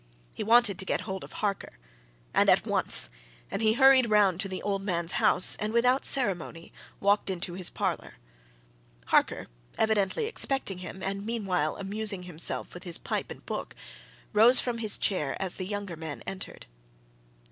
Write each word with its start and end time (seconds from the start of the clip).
He 0.33 0.43
wanted 0.43 0.79
to 0.79 0.85
get 0.85 1.01
hold 1.01 1.23
of 1.23 1.33
Harker, 1.45 1.77
and 2.33 2.49
at 2.49 2.65
once, 2.65 3.11
and 3.51 3.61
he 3.61 3.73
hurried 3.73 4.09
round 4.09 4.39
to 4.39 4.49
the 4.49 4.63
old 4.63 4.81
man's 4.81 5.11
house 5.11 5.55
and 5.57 5.71
without 5.71 6.03
ceremony 6.05 6.73
walked 6.99 7.29
into 7.29 7.53
his 7.53 7.69
parlour. 7.69 8.15
Harker, 9.05 9.45
evidently 9.77 10.25
expecting 10.25 10.79
him, 10.79 11.03
and 11.03 11.23
meanwhile 11.23 11.77
amusing 11.77 12.23
himself 12.23 12.73
with 12.73 12.81
his 12.81 12.97
pipe 12.97 13.29
and 13.29 13.45
book, 13.45 13.75
rose 14.33 14.59
from 14.59 14.79
his 14.79 14.97
chair 14.97 15.39
as 15.39 15.53
the 15.57 15.67
younger 15.67 15.95
man 15.95 16.23
entered. 16.25 16.65